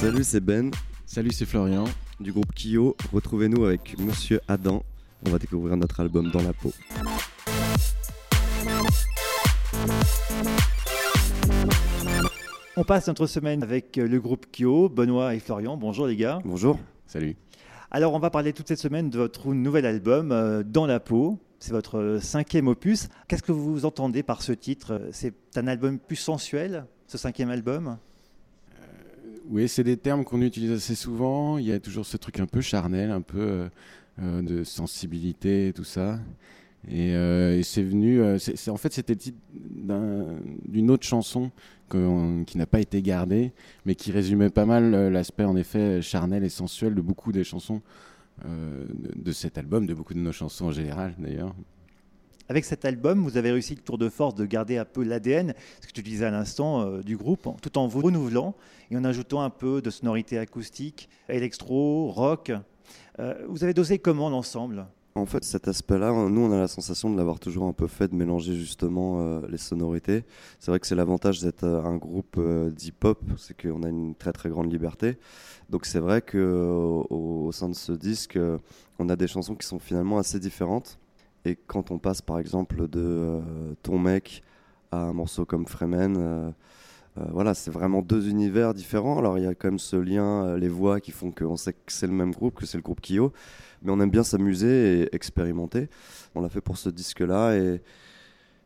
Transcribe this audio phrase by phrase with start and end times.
[0.00, 0.70] Salut, c'est Ben
[1.04, 1.84] Salut, c'est Florian.
[2.20, 2.96] du groupe Kyo.
[3.12, 4.82] Retrouvez-nous avec Monsieur Adam.
[5.26, 6.72] On va découvrir notre album Dans la peau.
[12.78, 15.76] On passe notre semaine avec euh, le groupe Kyo, Benoît et Florian.
[15.76, 16.38] Bonjour les gars.
[16.46, 16.78] Bonjour.
[17.06, 17.36] Salut.
[17.90, 21.38] Alors on va parler toute cette semaine de votre nouvel album, euh, Dans la peau.
[21.58, 23.08] C'est votre euh, cinquième opus.
[23.28, 25.02] Qu'est-ce que vous entendez par ce titre?
[25.12, 27.98] C'est un album plus sensuel, ce cinquième album?
[29.50, 31.58] Oui, c'est des termes qu'on utilise assez souvent.
[31.58, 33.68] Il y a toujours ce truc un peu charnel, un peu euh,
[34.22, 36.20] euh, de sensibilité et tout ça.
[36.88, 38.22] Et, euh, c'est venu.
[38.22, 41.50] en fait, c'était le titre d'un- d'une autre chanson
[42.46, 43.52] qui n'a pas été gardée,
[43.84, 47.82] mais qui résumait pas mal l'aspect, en effet, charnel et sensuel de beaucoup des chansons
[48.46, 51.52] de cet album, de beaucoup de nos chansons en général, d'ailleurs.
[52.50, 55.54] Avec cet album, vous avez réussi le tour de force de garder un peu l'ADN,
[55.80, 58.56] ce que tu disais à l'instant, euh, du groupe, tout en vous renouvelant
[58.90, 62.50] et en ajoutant un peu de sonorité acoustique, électro, rock.
[63.20, 64.88] Euh, vous avez dosé comment l'ensemble?
[65.14, 68.08] En fait, cet aspect-là, nous, on a la sensation de l'avoir toujours un peu fait,
[68.08, 70.24] de mélanger justement euh, les sonorités.
[70.58, 74.32] C'est vrai que c'est l'avantage d'être un groupe euh, d'hip-hop, c'est qu'on a une très
[74.32, 75.18] très grande liberté.
[75.68, 78.36] Donc c'est vrai qu'au au, sein de ce disque,
[78.98, 80.98] on a des chansons qui sont finalement assez différentes.
[81.44, 83.40] Et quand on passe par exemple de euh,
[83.82, 84.42] Ton mec
[84.90, 86.50] à un morceau comme Fremen, euh,
[87.18, 89.18] euh, voilà, c'est vraiment deux univers différents.
[89.18, 91.92] Alors il y a quand même ce lien, les voix qui font qu'on sait que
[91.92, 93.32] c'est le même groupe, que c'est le groupe Kyo
[93.82, 95.88] mais on aime bien s'amuser et expérimenter.
[96.34, 97.80] On l'a fait pour ce disque-là et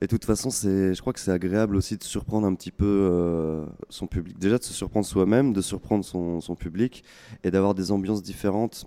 [0.00, 4.08] de toute façon, je crois que c'est agréable aussi de surprendre un petit peu son
[4.08, 4.36] public.
[4.36, 7.04] Déjà de se surprendre soi-même, de surprendre son public
[7.44, 8.84] et d'avoir des ambiances différentes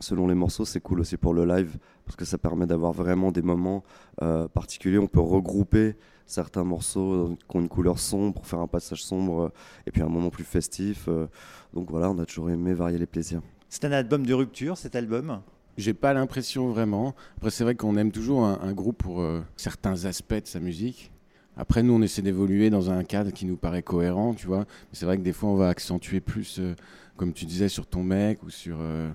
[0.00, 0.64] selon les morceaux.
[0.64, 3.84] C'est cool aussi pour le live parce que ça permet d'avoir vraiment des moments
[4.22, 4.98] euh, particuliers.
[4.98, 9.40] On peut regrouper certains morceaux qui ont une couleur sombre pour faire un passage sombre
[9.40, 9.48] euh,
[9.86, 11.06] et puis un moment plus festif.
[11.08, 11.26] euh.
[11.74, 13.42] donc voilà, on a toujours aimé varier les plaisirs.
[13.68, 15.40] C'est un album de rupture, cet album?
[15.78, 17.14] J'ai pas l'impression vraiment.
[17.36, 20.60] Après, c'est vrai qu'on aime toujours un, un groupe pour euh, certains aspects de sa
[20.60, 21.12] musique.
[21.56, 24.60] Après, nous, on essaie d'évoluer dans un cadre qui nous paraît cohérent, tu vois.
[24.60, 26.74] Mais c'est vrai que des fois, on va accentuer plus, euh,
[27.16, 29.10] comme tu disais, sur ton mec ou sur euh,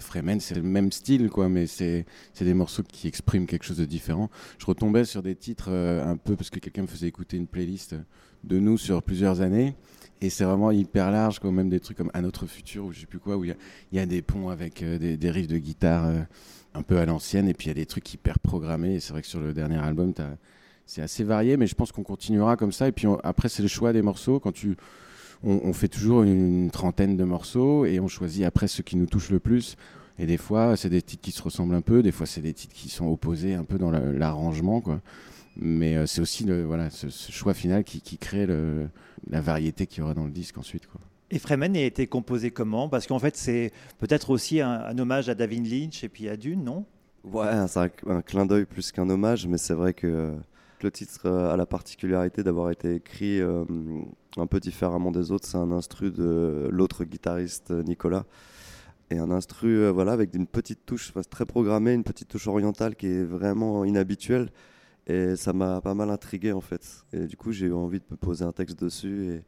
[0.00, 0.40] Fremen.
[0.40, 2.04] C'est le même style, quoi, mais c'est
[2.40, 4.30] des morceaux qui expriment quelque chose de différent.
[4.58, 7.46] Je retombais sur des titres euh, un peu parce que quelqu'un me faisait écouter une
[7.46, 7.94] playlist
[8.44, 9.74] de nous sur plusieurs années.
[10.20, 13.04] Et c'est vraiment hyper large, quand même des trucs comme À notre futur ou je
[13.04, 13.54] plus quoi, où il
[13.92, 16.20] y a, des ponts avec euh, des, riffs de guitare euh,
[16.74, 18.94] un peu à l'ancienne, et puis il y a des trucs hyper programmés.
[18.94, 20.12] Et c'est vrai que sur le dernier album,
[20.86, 22.88] c'est assez varié, mais je pense qu'on continuera comme ça.
[22.88, 24.40] Et puis on- après, c'est le choix des morceaux.
[24.40, 24.76] Quand tu,
[25.44, 29.06] on, on fait toujours une, trentaine de morceaux et on choisit après ceux qui nous
[29.06, 29.76] touchent le plus.
[30.18, 32.52] Et des fois, c'est des titres qui se ressemblent un peu, des fois, c'est des
[32.52, 35.00] titres qui sont opposés un peu dans la- l'arrangement, quoi.
[35.56, 38.88] Mais euh, c'est aussi le, voilà, ce, ce choix final qui, qui crée le,
[39.30, 41.00] la variété qu'il y aura dans le disque ensuite, quoi.
[41.30, 42.88] Et Fremen a été composé comment?
[42.88, 46.36] Parce qu'en fait, c'est peut-être aussi un, un hommage à David Lynch et puis à
[46.36, 46.84] Dune, non?
[47.24, 50.34] Ouais, c'est un, un clin d'œil plus qu'un hommage, mais c'est vrai que
[50.84, 53.64] le titre euh, a la particularité d'avoir été écrit euh,
[54.36, 55.46] un peu différemment des autres.
[55.46, 58.24] C'est un instru de l'autre guitariste euh, Nicolas.
[59.10, 62.94] Et un instru euh, voilà, avec une petite touche très programmée, une petite touche orientale
[62.94, 64.50] qui est vraiment inhabituelle.
[65.06, 67.04] Et ça m'a pas mal intrigué en fait.
[67.12, 69.42] Et du coup, j'ai eu envie de me poser un texte dessus.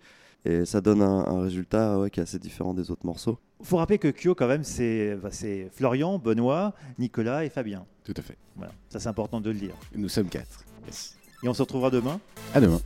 [0.45, 3.39] Et, et ça donne un, un résultat ouais, qui est assez différent des autres morceaux.
[3.61, 7.87] Il faut rappeler que Kyo, quand même, c'est bah, c'est Florian, Benoît, Nicolas et Fabien.
[8.05, 8.37] Tout à fait.
[8.55, 9.75] Voilà, ça c'est important de le dire.
[9.95, 10.65] Nous sommes quatre.
[10.87, 11.17] Yes.
[11.43, 12.21] Et on se retrouvera demain.
[12.55, 12.81] À demain.